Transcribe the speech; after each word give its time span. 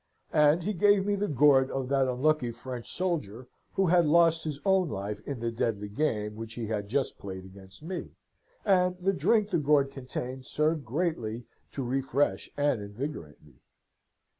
And 0.33 0.63
he 0.63 0.73
gave 0.73 1.05
me 1.05 1.13
the 1.13 1.27
gourd 1.27 1.69
of 1.69 1.87
that 1.89 2.07
unlucky 2.07 2.49
French 2.51 2.91
soldier, 2.91 3.45
who 3.73 3.85
had 3.85 4.07
lost 4.07 4.43
his 4.45 4.59
own 4.65 4.89
life 4.89 5.19
in 5.27 5.41
the 5.41 5.51
deadly 5.51 5.89
game 5.89 6.35
which 6.35 6.55
he 6.55 6.65
had 6.65 6.87
just 6.87 7.19
played 7.19 7.45
against 7.45 7.83
me, 7.83 8.09
and 8.65 8.97
the 8.99 9.13
drink 9.13 9.51
the 9.51 9.59
gourd 9.59 9.91
contained 9.91 10.47
served 10.47 10.85
greatly 10.85 11.45
to 11.73 11.83
refresh 11.83 12.49
and 12.57 12.81
invigorate 12.81 13.45
me. 13.45 13.59